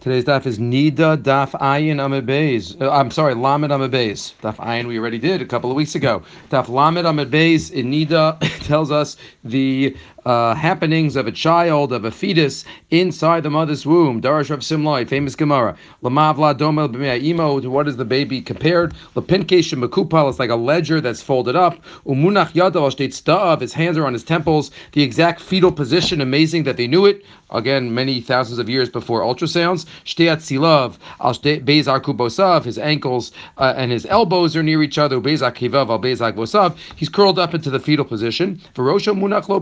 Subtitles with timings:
[0.00, 4.98] Today's daf is Nida Daf Ayin Amid uh, I'm sorry, Lamed Amid Daf Ayin we
[4.98, 6.22] already did a couple of weeks ago.
[6.48, 9.94] Daf Lamed Amid in Nida tells us the
[10.24, 14.20] uh, happenings of a child, of a fetus inside the mother's womb.
[14.20, 15.76] Darash Rav Simlai, famous Gemara.
[16.02, 17.60] Lamavla domel imo.
[17.68, 18.94] What is the baby compared?
[19.14, 21.78] Lapinkesh makupal is like a ledger that's folded up.
[22.06, 23.60] Umunach yadav sta'av.
[23.60, 24.70] His hands are on his temples.
[24.92, 26.20] The exact fetal position.
[26.20, 27.24] Amazing that they knew it.
[27.52, 29.86] Again, many thousands of years before ultrasounds.
[30.04, 32.64] Shteat silav al kubosav.
[32.64, 35.20] His ankles uh, and his elbows are near each other.
[35.20, 36.76] Bezak kivav bezak.
[36.96, 38.60] He's curled up into the fetal position.
[38.74, 39.60] Verosha munach lo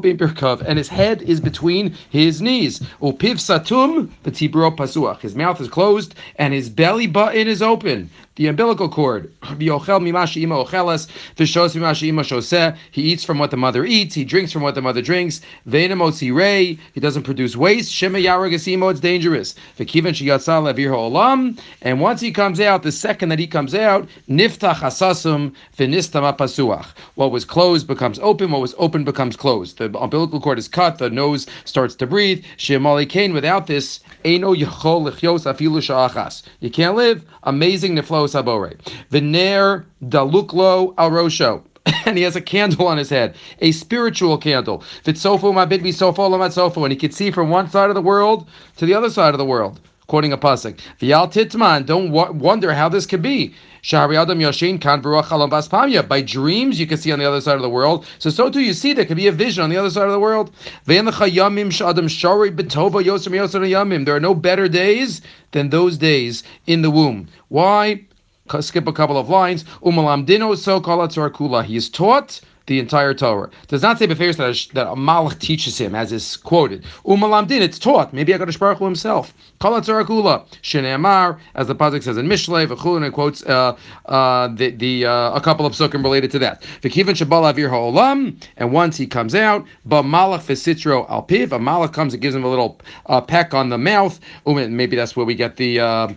[0.62, 2.80] and his head is between his knees.
[3.00, 5.20] Upiv satum pasuach.
[5.20, 9.30] His mouth is closed and his belly button is open the umbilical cord.
[9.58, 9.68] He
[13.02, 14.14] eats from what the mother eats.
[14.14, 15.40] He drinks from what the mother drinks.
[15.68, 15.88] He
[17.00, 18.04] doesn't produce waste.
[18.04, 19.56] Oh, it's dangerous.
[21.82, 26.86] And once he comes out, the second that he comes out, niftach asasum v'nistama pasuach.
[27.16, 28.52] What was closed becomes open.
[28.52, 29.78] What was open becomes closed.
[29.78, 30.98] The umbilical cord is cut.
[30.98, 32.44] The nose starts to breathe.
[32.56, 34.40] Shemali Kane, without this, you
[36.70, 37.24] can't live.
[37.42, 38.76] Amazing niflo sabore.
[39.10, 41.62] Vener daluklo al rosho.
[42.04, 44.82] And he has a candle on his head, a spiritual candle.
[45.04, 46.82] Vitsofo mabid visofo lamatsofo.
[46.82, 49.38] And he could see from one side of the world to the other side of
[49.38, 50.80] the world quoting a pasuk.
[51.00, 53.54] V'yal titman, don't wonder how this could be.
[53.82, 56.08] Shari adam yoshin kan baspamya.
[56.08, 58.06] By dreams, you can see on the other side of the world.
[58.18, 60.12] So, so too, you see there could be a vision on the other side of
[60.12, 60.50] the world.
[60.86, 60.98] There
[64.16, 65.20] are no better days
[65.52, 67.28] than those days in the womb.
[67.48, 68.04] Why?
[68.60, 69.64] Skip a couple of lines.
[69.82, 71.64] Umalam dino so kula.
[71.64, 73.50] He is taught the entire Torah.
[73.66, 76.84] Does not say Befeirs that, that a Malach teaches him, as is quoted.
[77.04, 78.12] Umalam din, it's taught.
[78.12, 79.34] Maybe HaKadosh Baruch Hu himself.
[79.58, 80.46] Kala Tzarakula.
[80.62, 85.32] Shneamar, as the Pasuk says in Mishlei, V'chulun, and quotes uh, uh, the, the uh,
[85.32, 86.62] a couple of psukim related to that.
[86.82, 91.92] V'kivan Shabal Avir Ha'olam, and once he comes out, Ba Malach V'sitro Alpiv, a Malach
[91.92, 94.20] comes and gives him a little uh, peck on the mouth.
[94.46, 96.08] Um, Maybe that's where we get the uh,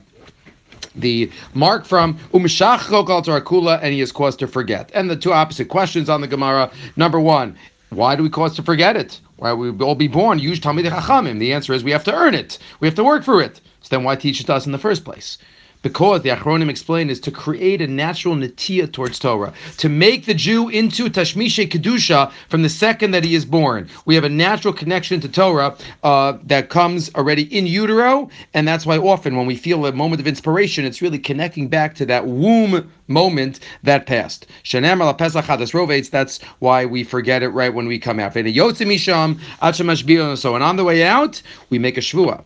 [0.96, 4.92] the mark from Umshachok al and he is caused to forget.
[4.94, 6.72] And the two opposite questions on the Gemara.
[6.96, 7.58] Number one,
[7.90, 9.20] why do we cause to forget it?
[9.38, 10.40] Why we all be born?
[10.40, 11.40] Use Talmid Chachamim.
[11.40, 12.58] The answer is we have to earn it.
[12.80, 13.60] We have to work for it.
[13.82, 15.38] So then why teach it to us in the first place?
[15.82, 20.34] Because the Achronim explain is to create a natural natia towards Torah, to make the
[20.34, 23.90] Jew into Tashmishe Kedusha from the second that he is born.
[24.06, 28.86] We have a natural connection to Torah uh, that comes already in utero, and that's
[28.86, 32.28] why often when we feel a moment of inspiration, it's really connecting back to that
[32.28, 34.48] womb moment that passed.
[36.12, 38.34] That's why we forget it right when we come out.
[38.34, 38.40] So,
[40.56, 42.42] and on the way out, we make a shvua.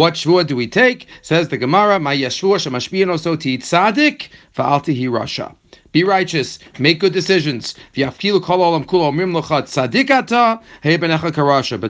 [0.00, 1.06] What shvua do we take?
[1.20, 5.54] Says the Gemara, "My yeshvua shemashbiyan oso tzadik va'alti rasha."
[5.92, 6.58] Be righteous.
[6.78, 7.74] Make good decisions.
[7.94, 8.18] But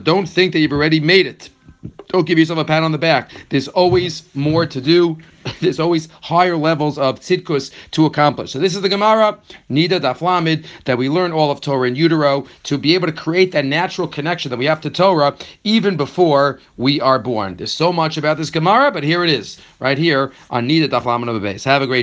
[0.03, 1.49] don't think that you've already made it.
[2.09, 3.31] Don't give yourself a pat on the back.
[3.49, 5.17] There's always more to do.
[5.61, 8.51] There's always higher levels of tzidkus to accomplish.
[8.51, 9.37] So this is the Gemara,
[9.69, 13.51] Nida Daflamid, that we learn all of Torah in utero to be able to create
[13.53, 17.55] that natural connection that we have to Torah even before we are born.
[17.55, 21.29] There's so much about this Gemara, but here it is, right here on Nida Daflamid
[21.29, 21.63] of the base.
[21.63, 21.99] Have a great